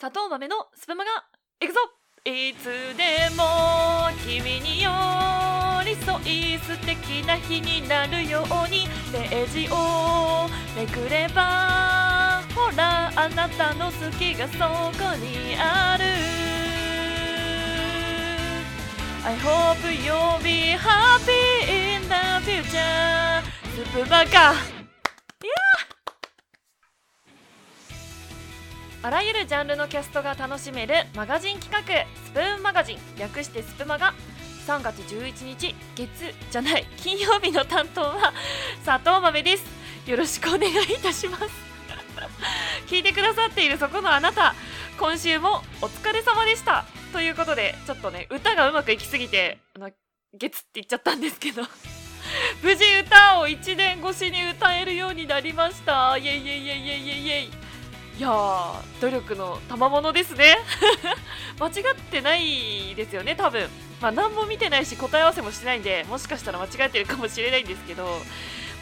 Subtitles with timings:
[0.00, 1.10] 砂糖豆のスプマが
[1.60, 1.80] 行くぞ！
[2.24, 2.66] いつ
[2.96, 3.42] でも
[4.24, 4.88] 君に寄
[5.84, 14.58] り添い素敵な日になるようにページをめくればほらあなたの好きがそ
[14.96, 16.04] こにある。
[19.24, 22.08] I hope you'll be happy in the
[22.48, 23.42] future
[23.74, 24.77] スプマか
[29.00, 31.80] あらゆるジャンルのキャストが楽しめるマガジン企画
[32.26, 32.98] スプーンマガジン。
[33.16, 34.12] 略してスプマが
[34.66, 38.32] 3月11日月じゃない金曜日の担当は
[38.84, 39.64] 佐藤豆です。
[40.10, 41.44] よろしくお願いいたします。
[42.88, 44.56] 聞いてくださっているそこのあなた
[44.98, 46.84] 今週もお疲れ様でした。
[47.12, 49.90] ということでちょっとね歌がうまくいきすぎてあの
[50.36, 51.62] 月って言っちゃったんですけど。
[52.62, 56.18] 無事歌を1年越しに歌えるようになりました。
[56.18, 57.67] イエイイエイイエイイエイイエイイエイ。
[58.18, 60.56] いやー努力の賜物ですね。
[61.60, 63.68] 間違ってないですよね多分。
[64.00, 68.20] まあ何も見てないし答え合わせもしてないんでもしかしたら間違えてるかもしれないんですけど。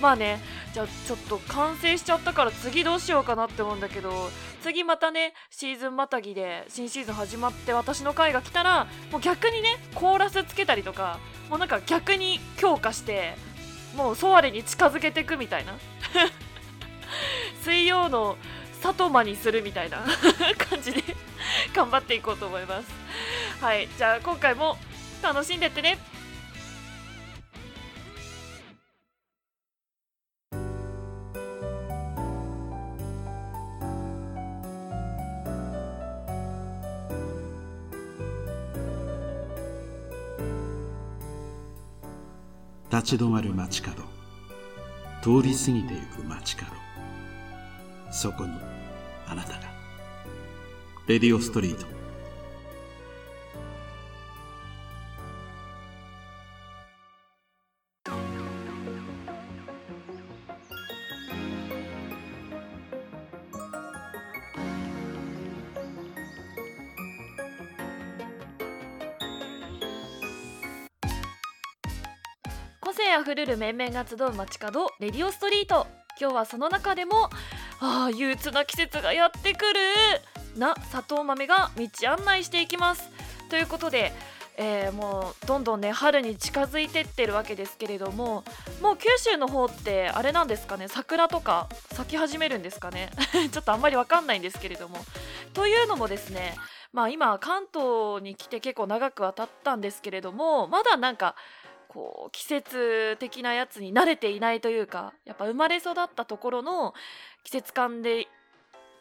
[0.00, 0.42] まあね
[0.74, 13.36] じゃあちょっと完成しちゃったから次どうしようかなって思うんだけど次またねシーズンまたぎで新シーズン始まって私の回が来たらもう逆にねコーラスつけたりとかもうなんか逆に強化して
[13.94, 15.72] もうソワレに近づけていくみたいな。
[17.64, 18.36] 水曜の
[18.82, 19.98] 里間にするみたいな
[20.70, 21.02] 感じで
[21.74, 22.88] 頑張っていこうと思います。
[23.60, 24.76] はいじゃあ今回も
[25.22, 25.98] 楽しんでってね。
[42.88, 44.02] 立ち止まる街角。
[45.22, 46.70] 通り過ぎてゆく街角。
[48.10, 48.50] そこに
[49.26, 49.58] あなたが。
[51.06, 51.86] レディオストリート。
[72.80, 75.86] 個性あふれる面々が集う街角レディオストリート。
[76.18, 77.30] 今日はその中でも
[77.80, 79.80] ああ憂鬱な季節がやってくる。
[80.56, 83.10] な砂糖豆が道案内していきます。
[83.50, 84.12] ということで、
[84.56, 88.42] えーもうどんどんね春に近づいてってるわけですけれども
[88.80, 90.88] もう九州の方ってあれなんですかね？
[90.88, 93.10] 桜とか咲き始めるんですかね？
[93.52, 94.98] ちょっとあんまりわかんないんですけれども。
[95.52, 96.56] というのもですね
[96.92, 101.34] まあ今関東に来て結構長くは経ったんですけれどもまだなんか
[101.88, 106.94] こう季節的なやつに慣れていないというかやっぱ生まれ育ったところの
[107.46, 108.26] 季節感で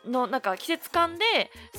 [0.05, 1.25] のなんか季節感で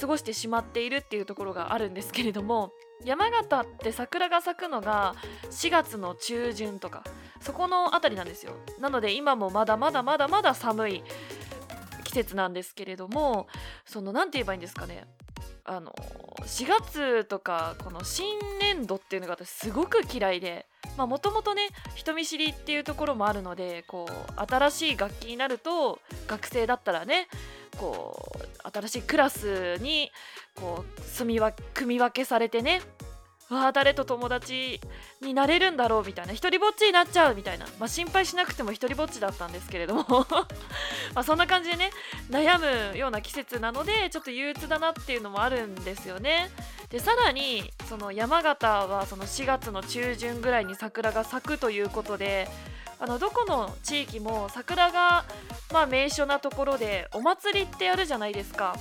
[0.00, 2.72] 過ごしてしまっているっていうところがあるんですけれども
[3.04, 7.04] 山形って桜が咲くのが4月の中旬とか
[7.40, 8.54] そこのあたりなんですよ。
[8.80, 11.02] なので今もまだまだまだまだ寒い
[12.02, 13.46] 季節なんですけれども
[13.84, 15.06] その何て言えばいいんですかね。
[15.64, 15.94] あの
[16.40, 20.66] 4月とかこの新年度っていうのが私すごく嫌いで
[20.96, 27.28] もともとね人見知りっていうところもあるのでこう新しい楽器になると学生だったらね
[27.76, 30.10] こう新しいクラスに
[30.54, 32.80] こう住みわ組み分けされてね
[33.48, 34.80] わあ誰と友達
[35.22, 40.04] になれるんだろうみたいな一人ぼっちになっちゃうみたいな、まあ、心配しなくても一人ぼっちだったんですけれども
[41.14, 41.90] まあそんな感じでね
[42.28, 46.50] 悩むような季節なのでちょっと憂鬱だなっていうのもあるんですよね。
[46.90, 52.48] でさらにその山形はその4月の中旬ぐらいに桜が咲くということで
[52.98, 55.24] あのどこの地域も桜が
[55.72, 58.76] まあ名所なところでお祭りってやるじゃないですか。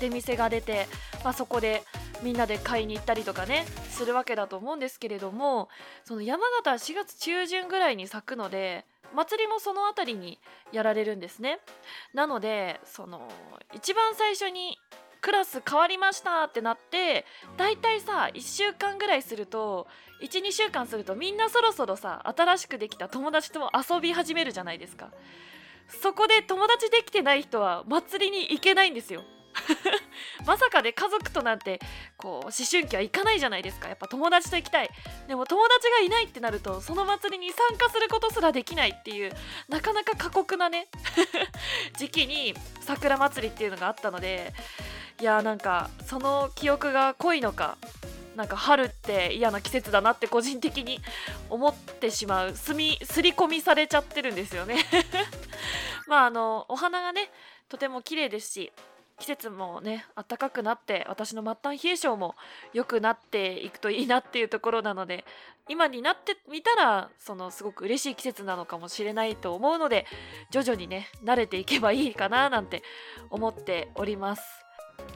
[0.00, 0.88] 出店が出て、
[1.22, 1.84] まあ、そこで
[2.22, 5.68] みんなで買いに行ったりとかねするわけだと思うんですけれども
[6.04, 8.84] その山形は4月中旬ぐらいに咲くので
[9.14, 10.38] 祭りもその辺りに
[10.72, 11.58] やられるんですね
[12.14, 13.28] なのでその
[13.74, 14.78] 一番最初に
[15.22, 17.24] クラス変わりましたってなって
[17.56, 19.86] だいたいさ1週間ぐらいすると
[20.20, 25.10] 12週間するとみんなそろそろさ新しくできた友達とも遊び始めるじゃないですか。
[25.88, 29.22] そこで友達できてない人は祭りに行けないんですよ。
[30.46, 31.80] まさかで家族となんて
[32.16, 33.88] こう思春期は行かないじゃないですか。
[33.88, 34.90] やっぱ友達と行きたい。
[35.28, 39.32] でも友達がいないってなるとその祭りに参加することすらできないっていう
[39.68, 40.88] なかなか過酷なね
[41.98, 44.54] 時期に桜祭りっていうのがあったので
[45.22, 47.78] いやーなんかその記憶が濃いのか
[48.34, 50.98] なんか春って嫌な季節だなって個人的に
[51.48, 54.78] 思ってしまうすみすり込みされちゃってるんですよね。
[56.08, 57.30] まああのお花がね
[57.68, 58.72] とても綺麗ですし
[59.20, 62.34] 季節もね暖かくなって私の末端冷え性も
[62.72, 65.24] 良くなっていくといいなっていうところなので
[65.68, 70.04] 今になってみたらそのすごく嬉しい季節なのかもしれないと思うので
[70.50, 72.82] 徐々にね慣れていけばいいかななんて
[73.30, 74.61] 思っております。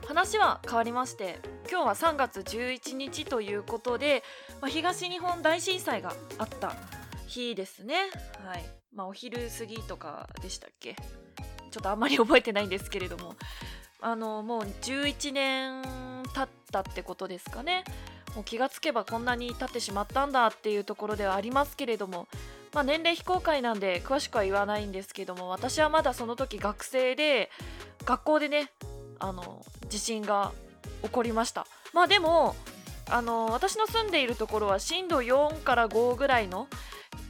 [0.06, 1.41] 話は変わりまして
[1.71, 4.23] 今日は3月11日ということで、
[4.61, 6.75] まあ、東日本大震災があった
[7.27, 7.97] 日ですね。
[8.44, 8.65] はい。
[8.94, 10.94] まあお昼過ぎとかでしたっけ？
[11.71, 13.35] ちょっとあんまり覚えてないんですけれども。
[14.00, 15.83] あのもう11年
[16.35, 17.83] 経ったってことですかね。
[18.35, 22.29] もう気がつけばこんなに経ってしまったんだっていうところではありますけれども、
[22.75, 27.50] まあ、年齢非公開なんで詳しくは言わないんですけども私はまだその時学生で
[28.05, 28.71] 学校でね
[29.18, 30.52] あの地震が
[31.02, 31.66] 起こりました。
[31.92, 32.56] まあでも
[33.08, 36.68] あの私の住んでいるところは震度4から5ぐらいの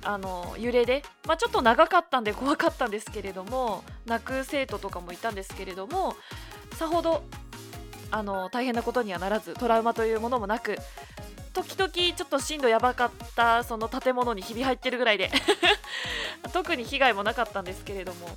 [0.03, 6.15] あの揺れで、まあ、ちょっと長かったんで怖かったんですけれども泣く生徒とかもいたんですけれども
[6.75, 7.25] さほど
[8.11, 10.79] あの大変なことにはならずトラウマというものもなく
[11.57, 15.31] 時々ちょっと震度やばかったその建物にひび入ってるぐらいで。
[16.53, 18.29] 特に被害もなかったんですけれども。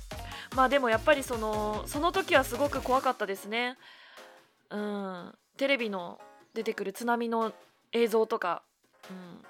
[0.56, 3.76] まあでもやっぱりそのその時はすごく怖かったですね。
[4.70, 5.38] うん。
[5.58, 6.18] テレビの
[6.54, 7.52] 出てくる津波の
[7.92, 8.62] 映像とか、
[9.10, 9.44] うん、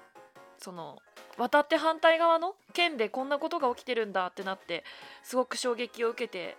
[0.57, 0.99] その
[1.37, 4.83] 渡って反対側の県でこんなことが起きてるんだってなって
[5.23, 6.57] すごく衝撃を受けて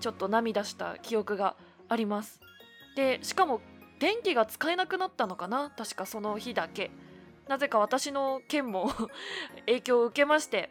[0.00, 1.54] ちょっと涙した記憶が
[1.90, 2.40] あります。
[2.96, 3.60] でしかも
[3.98, 5.70] 電気が使えなくなったのかな？
[5.76, 6.90] 確かその日だけ。
[7.48, 8.90] なぜか私の県も
[9.66, 10.70] 影響を受けまして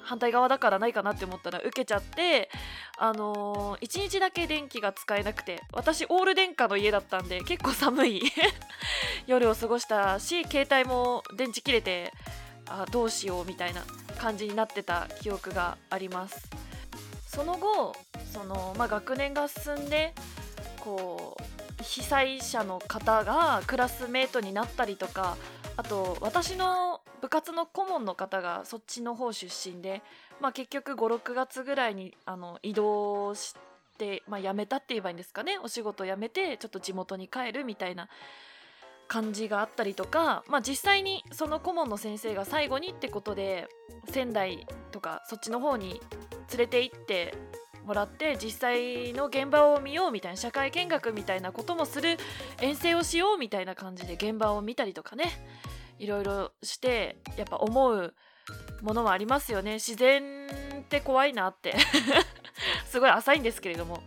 [0.00, 2.50] 反対側だからないかなって思ったら受けちゃって
[2.98, 8.22] あのー、1日だけ電気が使えなくて私オール電化の家だったんで結構寒い
[9.26, 12.12] 夜を過ごしたし携帯も電池切れて
[12.68, 13.82] あどうしようみたいな
[14.18, 16.48] 感じになってた記憶があります。
[17.26, 17.94] その後
[18.32, 20.14] その、まあ、学年が進んで
[20.78, 25.36] こう被災者の方がクラスメートになったりとか
[25.76, 30.02] あと私の部活の顧問の方がそっちの方出身で、
[30.40, 33.54] まあ、結局56月ぐらいにあの移動し
[33.98, 35.58] て、まあ、辞めたって言えばいいんですかね。
[35.58, 38.08] お仕事辞めてちょっと地元に帰るみたいな
[39.08, 43.68] 感じがあったりとか、まあ、実際にその顧問の先生が最後にってことで
[44.10, 46.00] 仙台とかそっちの方に
[46.50, 47.34] 連れて行って
[47.84, 52.16] もらって実際の現場を見ようみたいな社会見学みたいなこともする
[52.60, 55.24] 遠征をしようみたいな感じで現場を見たりとかね。
[55.98, 58.14] いろいろしてやっぱ思う
[58.82, 59.74] ものはありますよね。
[59.74, 60.46] 自然
[60.80, 61.74] って怖いなって。
[62.86, 64.02] すごい浅いんですけれども。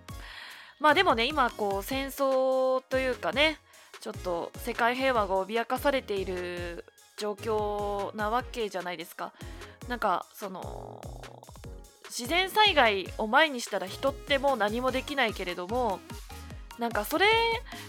[0.79, 3.57] まあでもね今こう戦争というかね
[3.99, 6.85] ちょっと世界平和が脅かされている
[7.17, 9.33] 状況なわけじゃないですか。
[9.87, 11.01] なんかその
[12.17, 15.99] 自然災害を前にしたら人ってもう何もできないけれども
[16.79, 17.27] なんかそれ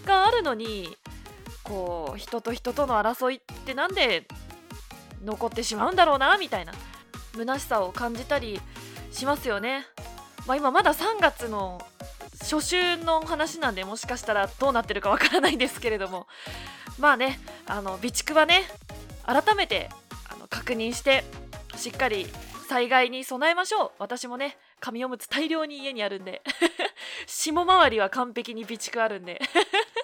[0.05, 0.95] があるのに
[1.63, 4.27] こう人と人との争いってなんで
[5.23, 6.73] 残ってしまうんだろうなみたいな
[7.33, 8.61] 虚しさを感じたり
[9.11, 9.85] しますよね。
[10.45, 11.81] まあ、今まだ3月の
[12.39, 16.27] 初秋の話なんでもしかしたらどうなってるかわからないんですけれども
[16.97, 18.63] まあねあの備蓄はね
[19.25, 19.89] 改めて
[20.31, 21.23] あの確認して
[21.75, 22.27] しっかり
[22.69, 23.91] 災害に備えましょう。
[23.97, 26.43] 私もね紙おむつ大量に家にあるんで。
[27.25, 29.41] 霜回りは完璧に備蓄あるんで。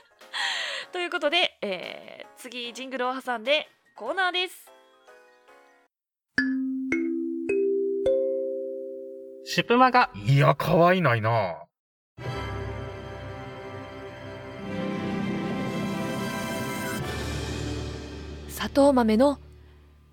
[0.92, 4.72] ということで、えー、次ジングルを挟んでコーナーです。
[9.44, 11.68] シュプマがいや可愛いないな。
[18.50, 19.38] 砂糖豆の。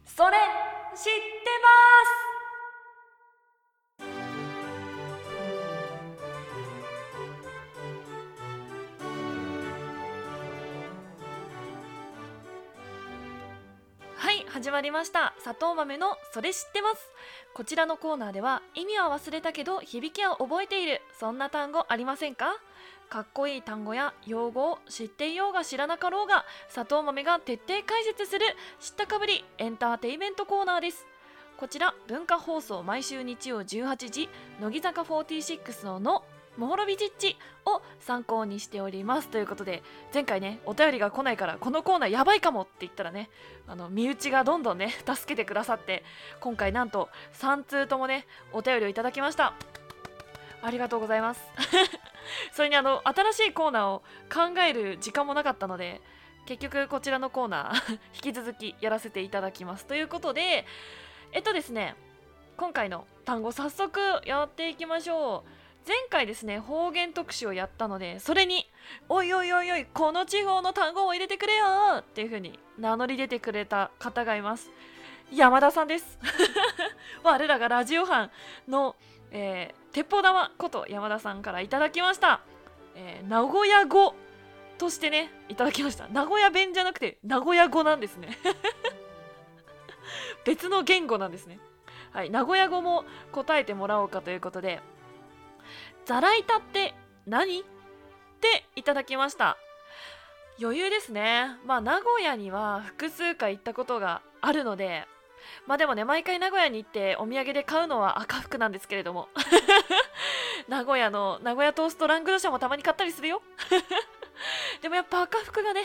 [0.05, 0.37] それ
[0.95, 2.22] 知ってます
[14.62, 15.35] 始まりました。
[15.40, 16.97] 砂糖豆のそれ知ってます。
[17.52, 21.00] こちらのコーナーでは意味は忘れたけど響きは覚えている。
[21.19, 22.54] そんな単語ありませんか？
[23.09, 28.47] かっこいい単語や用語を知っていようが知らなかろうが砂糖豆が徹底解説する
[28.78, 31.09] 知ったかぶりエンターテイメントコーナーです。
[31.57, 34.28] こちら文化放送毎週日曜18時
[34.61, 36.23] 乃木坂46のの
[36.56, 39.28] モホロビジッチを参考にしております。
[39.28, 39.82] ということで
[40.12, 43.30] 前回ねお便りが来ないからこのコーナーやばいかもって言ったらね
[43.66, 46.04] あの身内がどんどんね 助けてくださって
[46.40, 49.54] 今回なんと3通ともねお便りをいただきました。
[50.64, 51.42] ありがとうございます。
[52.52, 56.00] それにあの新しいコーナーを考える時間もなかったので
[56.47, 59.87] 結局こちらのコーナー 引き続きやらせていただきます。
[59.87, 60.64] ということで
[61.32, 61.97] えっとですね
[62.56, 65.62] 今回の単語早速やっていきましょう。
[65.87, 68.71] 前回ですね方言特集をやったのでそれに
[69.09, 71.67] 「おいおいおいおいこの地方の単語を入れてくれよ!」
[72.01, 74.71] っていう風に名乗り出てくれた方がいます。
[75.33, 76.19] 山田さんです。
[77.25, 78.31] 我らがラジオ班
[78.69, 78.97] の、
[79.31, 82.43] えー、鉄砲玉こと山田さんからいただきました、
[82.95, 84.15] えー、名古屋語
[84.77, 86.07] としてねいただきました。
[86.09, 88.39] 名古屋弁じゃなくて名古屋語なんですね。
[90.45, 91.59] 別の言語なんですね。
[92.12, 94.81] はい名古屋語も答えてもらおうかということで
[96.04, 96.94] ザライタって
[97.26, 97.61] 何？
[97.61, 97.62] っ
[98.40, 99.56] ていただきました。
[100.61, 101.47] 余裕ですね。
[101.64, 105.06] まあ名古屋には複数回行ったことがあるので
[105.66, 109.28] まあでもね毎回名古屋に行ってお土産で買うのは赤服なんですけれども。
[110.68, 113.42] 名古屋の名古屋トーストラングドシャもたまに買ったりするよ。
[114.82, 115.82] でもやっぱ赤服がね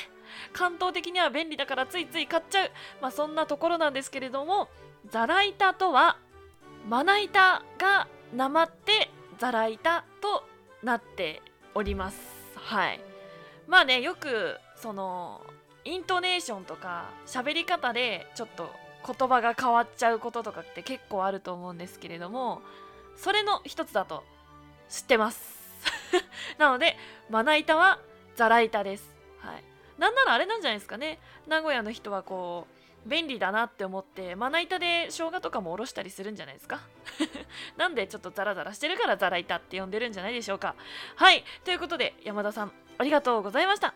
[0.54, 2.72] 関東的には便利だからついつい買っちゃう。
[3.02, 4.70] まあそんなところなんですけれども
[5.06, 6.18] ザライタとは
[6.88, 10.44] まな板がなまってザラ板と
[10.84, 11.42] なって
[11.76, 12.18] おります。
[12.56, 13.00] はい。
[13.68, 15.42] まあねよくその
[15.86, 18.72] イントネーションとか喋り方でちょっと
[19.06, 22.62] 言葉が変わっちゃうこととかって結構あると思うんですけれども
[23.16, 24.24] それの一つだと
[24.90, 25.58] 知ってます。
[26.58, 26.98] なので
[27.30, 28.00] まな板は
[28.36, 29.16] ザラ板です。
[29.40, 29.64] はい。
[29.98, 31.20] なんならあれなんじゃないですかね。
[31.48, 32.68] 名古屋の人はこ
[33.06, 36.82] う便利だなって思ってまな板で生姜とかもおろしたりするんじゃないですか。
[37.78, 40.76] なんでちょっとザラザラしてるからザラ板って呼んでるんじゃないでしょうか。
[41.16, 43.94] はいということで山田さんありがとうございました。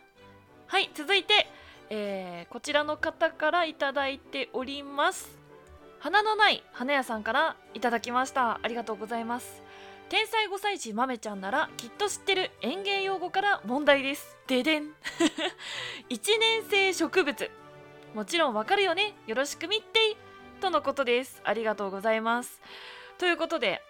[0.67, 1.47] はい続いて、
[1.89, 5.37] えー、こちらの方からいただいております。
[5.99, 8.59] 花のない花屋さんからいただきました。
[8.61, 9.61] ありがとうございます。
[10.09, 14.35] 天才5歳児まめちゃんならきっと知ってる園芸用語から問題です。
[14.47, 14.93] ででん。
[16.09, 17.51] 一年生植物。
[18.13, 19.13] もちろんわかるよね。
[19.25, 20.17] よろしくみってい
[20.59, 21.39] とのことです。
[21.45, 22.61] ありがとうございます。
[23.21, 23.83] ということで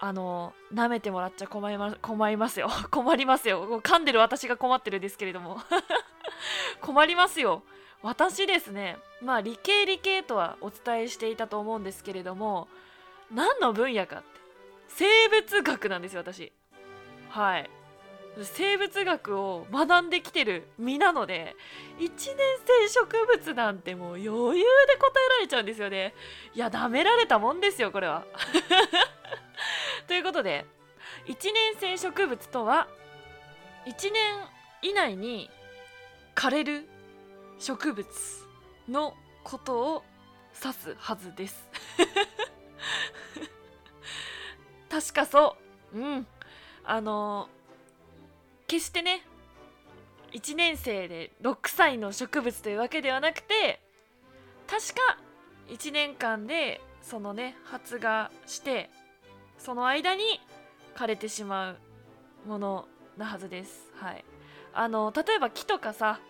[0.00, 2.68] あの舐めてもらっちゃ困り,、ま、困りますよ。
[2.92, 3.80] 困りますよ。
[3.80, 5.62] 噛んでる私が困ってるんですけれども。
[6.82, 7.62] 困りますよ。
[8.02, 12.68] 私ですねまあ理系理系とはお伝えしていたと思うんですけれども
[13.30, 14.40] 何の分野かって
[14.88, 16.52] 生物学なんですよ私。
[17.30, 17.70] はい。
[18.42, 21.56] 生物学を学んできてる身なので
[21.98, 22.16] 1年
[22.64, 26.14] 生植物なんてもう余裕で答えられちゃうんですよね。
[26.54, 28.24] いや舐められたもんですよこれは。
[30.06, 30.64] ということで
[31.26, 32.88] 1年生植物とは
[33.86, 34.48] 1年
[34.82, 35.50] 以内に
[36.34, 36.88] 枯れる
[37.58, 38.08] 植物
[38.88, 40.04] のことを
[40.62, 41.68] 指すはずです。
[44.88, 45.56] 確かそ
[45.92, 45.98] う。
[45.98, 46.26] うん。
[46.84, 47.59] あのー
[48.70, 49.22] 決してね
[50.32, 53.80] 1年生で6歳の植物というわけではなくて
[54.68, 55.18] 確か
[55.68, 58.88] 1年間でそのね発芽して
[59.58, 60.22] その間に
[60.94, 61.78] 枯れてしまう
[62.46, 63.90] ものなはずです。
[63.96, 64.24] はい。
[64.72, 66.20] あの例えば木とかさ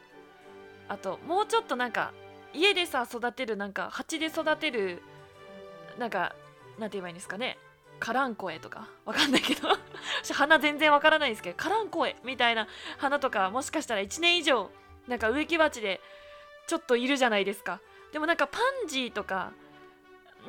[0.89, 2.15] あともうちょっとなんか
[2.55, 5.03] 家でさ育てるなんか鉢で育てる
[5.99, 6.35] なんか
[6.79, 7.59] なんて言えばいいんですかね。
[8.01, 8.89] カランコエとか？
[9.05, 9.69] わかんないけど。
[10.35, 12.67] 花全然わからないんですけどカランコエみたいな
[12.99, 14.71] 花とかもしかしたら1年以上
[15.07, 16.01] なんか植木鉢で
[16.67, 17.81] ちょっといるじゃないですか。
[18.13, 19.53] でもなんかパンジーとか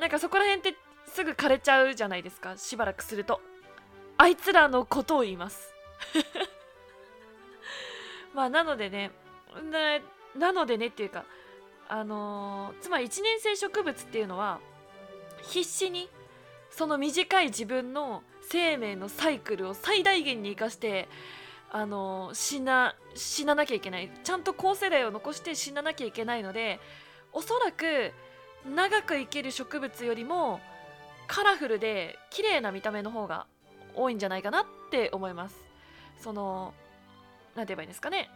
[0.00, 3.40] なんかそこら辺ってすぐ枯れちゃうじゃないですかしばらくすると。
[4.16, 5.74] あいつらのことを言います。
[8.34, 9.10] まあなのでね
[10.34, 11.24] なのでねっていうか
[11.88, 14.60] あのー、つまり1年生植物っていうのは
[15.42, 16.08] 必死に
[16.76, 21.08] その短い自分の生命のサイクルを最大限に生かして
[21.70, 24.10] あの死な死ななきゃいけない。
[24.24, 26.80] ちゃんと高世代を残して死ななきゃいけないので
[27.32, 28.12] おそらく
[28.74, 30.60] 長く生きる植物よりも
[31.26, 33.46] カラフルで綺麗な見た目の方が
[33.94, 35.56] 多いんじゃないかなって思います。
[36.20, 36.74] その
[37.54, 38.30] 何て言えばいいんですかね。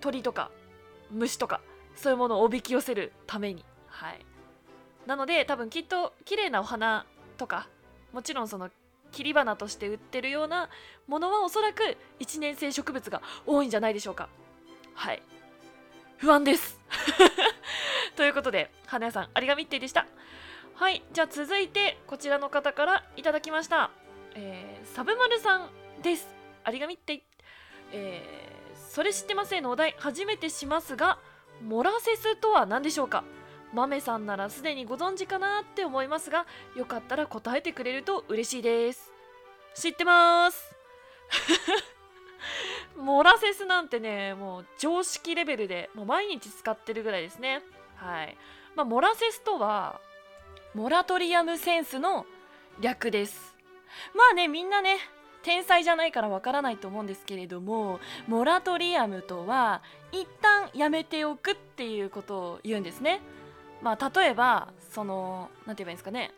[0.00, 0.50] 鳥とか
[1.10, 1.60] 虫とか
[1.96, 3.64] そういうものをおびき寄せるために。
[3.86, 4.24] はい。
[5.06, 7.06] なので多分きっと綺麗なお花
[7.36, 7.68] とか
[8.12, 8.70] もちろんその
[9.12, 10.68] 切り花として売ってるような
[11.06, 14.28] ものはおそらく1年生植物が多いんじゃないでしょうか。
[14.94, 15.22] はい。
[16.16, 16.80] 不安です。
[18.16, 20.06] ということで花屋さんありがみってでした。
[20.74, 21.02] はい。
[21.12, 23.90] じゃあ続いてこちらの方からいただきました。
[24.34, 25.70] えー、サブマルさん
[26.02, 26.28] です。
[26.64, 27.22] ありがみって。
[27.92, 31.18] えー、それ知ってませんのお題初めてしますが
[31.62, 33.22] モラセスとは何でしょうか？
[33.74, 39.12] 豆さんならすでにご存知かなって思いますがよかったら答えてくれると嬉しいです。
[39.74, 40.74] 知ってます。
[42.96, 47.62] モラセスなんてねもう常識レベルでもう毎日使ってるぐらいですね。
[47.96, 48.36] はい。
[48.76, 50.00] まあモラセスとは
[50.74, 52.26] モラトリアムセンスの
[52.80, 53.56] 略です。
[54.14, 54.98] まあねみんなね
[55.42, 63.20] 天才じゃないからわからないと思うんですけれどもモラトリアムとは一旦やめておくっていうことを言うんですね。
[63.82, 66.32] まあ例えばその何て言えばいいんですかね。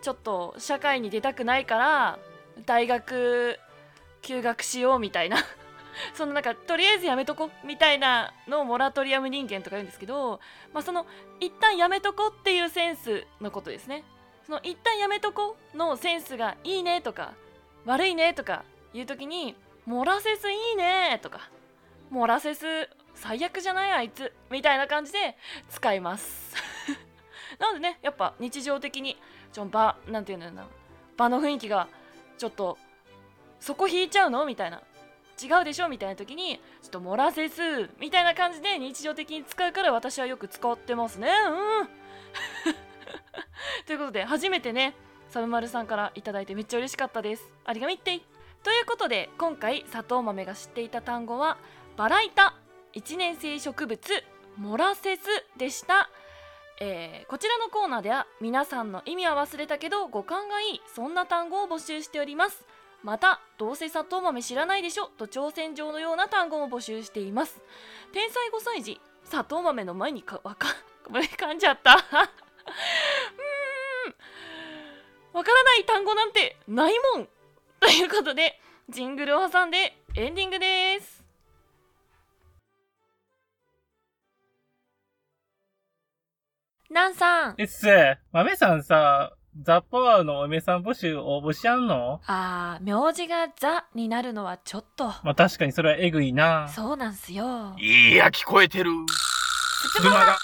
[0.00, 2.18] ちょっと社会に出たくないから
[2.66, 3.58] 大学
[4.22, 5.38] 休学しようみたいな。
[6.14, 10.40] そのなんかとりあえずやめとこみたいなのをモラトリアム人間とか言うんですけど、
[10.72, 11.06] まあ、その
[11.40, 14.04] 一旦やめとこっていうセンスのことですね。
[14.46, 17.34] その一旦やめとこのセンスがいいねとか
[17.84, 21.50] 悪いねとかいう時にモラセスいいねとか
[22.10, 22.88] モラセス
[23.20, 25.36] 最悪じゃないあいつみたいな感じで
[25.68, 26.54] 使います。
[27.58, 29.16] なのでねやっぱ日常的に
[29.52, 30.66] ちょ場なんていうんだろうな。
[31.16, 31.88] 場の雰囲気が
[32.38, 32.78] ちょっと
[33.60, 34.82] そこ引いちゃうのみたいな。
[35.40, 41.28] 違うでしょみたいな時にちょっと漏らせすみたいな感じで日常的に使うから私はよく使ってますね。
[41.30, 41.88] うん。
[43.86, 44.94] ということで初めてね
[45.28, 47.52] サブマルさんから頂いてめっちゃ嬉しかったです。
[47.64, 48.20] ありがみって
[48.64, 51.56] ということで今回砂糖豆が知っていた単語は
[51.96, 52.54] バライタ
[52.94, 54.00] 1年生植物
[54.56, 55.20] モラセス
[55.56, 56.10] でした。
[56.80, 62.64] えー、こちらのコーナーでは皆さんの意味は忘れたけど五感がいいそんな単語を募集しております。
[63.02, 67.60] またどうせ砂糖豆知らないでしょと挑戦状のような単語も募集しています。
[68.12, 70.68] 天才5歳児砂糖豆の前にかわか
[71.08, 71.94] 噛んじゃった。
[71.94, 72.00] うーん。
[75.32, 77.28] わからない単語なんてないもん。
[77.80, 81.17] ということでジングルを挟んでエンディングです。
[86.90, 87.86] なんさんえっす、
[88.32, 92.20] 豆さんさ、ザ・パワーのお嫁さん募集応募しやんの？
[92.26, 95.04] あー、名字がザになるのはちょっと。
[95.22, 96.68] まあ確かにそれはえぐいな。
[96.68, 97.76] そうなんすよ。
[97.78, 98.90] いや、聞こえてる。
[99.92, 100.38] つぶまが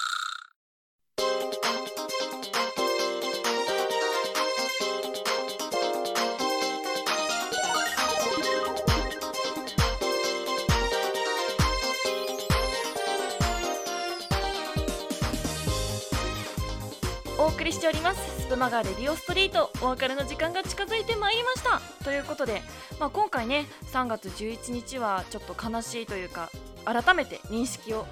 [17.44, 18.40] お送りしております。
[18.40, 19.70] スプマガレディオストリート。
[19.82, 21.82] お別れの時間が近づいてまいりました。
[22.02, 22.62] ということで、
[22.98, 26.50] まあ、今回ね3月11日はちょっと悲しいというか
[26.86, 28.06] 改めて認識を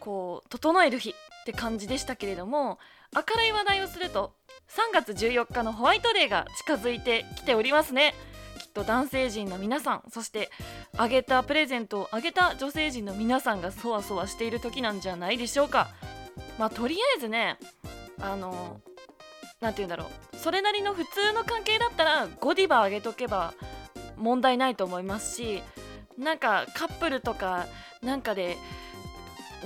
[0.00, 1.12] こう整える日っ
[1.46, 2.80] て感じでしたけれども
[3.14, 4.34] 明るい話題をすると
[4.68, 8.14] 3月14日のホワイトデーが近づいてきておりますね。
[8.58, 10.50] きっと男性陣の皆さんそして
[10.96, 15.90] あげたプレゼントをあげた女性陣の皆さんがそわそわしている時なんじゃないでしょうか。
[16.58, 17.58] まあとりあえずね
[18.20, 18.80] あの
[19.60, 20.36] 何て言うんだろう。
[20.36, 23.54] それなりの普通の関係だったらゴディバあげとけば
[24.16, 25.62] 問題ないと思いますし
[26.18, 27.66] なんかカップルとか
[28.02, 28.56] なんかで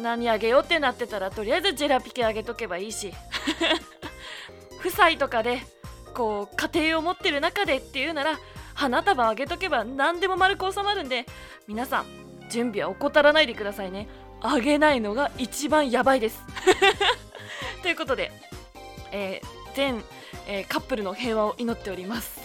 [0.00, 3.12] 何あげようってなってたらとりあえずジェラピケあげとけばいいし
[4.80, 5.62] 夫妻とかで
[6.14, 8.38] こう家庭を持ってる中でっていうなら
[8.74, 11.24] 花束あげとけば何でも丸く収まるんで
[11.66, 12.06] 皆さん
[12.50, 14.08] 準備は怠らないでくださいね。
[14.40, 16.40] あげないのが一番やばいです。
[17.82, 18.32] ということで、
[19.12, 20.02] えー、全、
[20.46, 22.40] えー、カップルの平和を祈っております。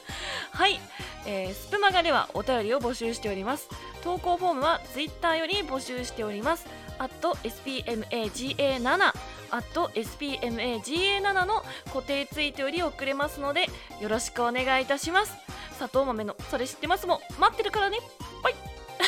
[0.52, 0.80] はい、
[1.26, 3.68] えー、スプマガではお便りを募集しております。
[4.02, 6.66] 投稿フォームは Twitter より募集しております。
[6.98, 9.12] spmaga7
[9.50, 13.68] spmaga7 の固定ツイートより送れますので
[14.00, 15.34] よろしくお願いいたします。
[15.76, 17.06] 砂糖豆のそれ知ってます？
[17.06, 17.98] も待ってるからね。
[18.42, 18.54] バイ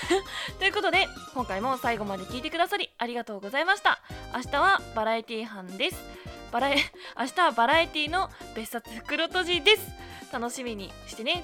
[0.59, 4.01] ということで今回も最後まで聞いてくださりありがとうございました。
[4.35, 5.97] 明日はバラエティ班です。
[6.51, 6.77] バラエ
[7.19, 9.91] 明日はバラエティの別冊袋とじです。
[10.33, 11.43] 楽しみにしてね。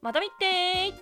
[0.00, 0.92] また見て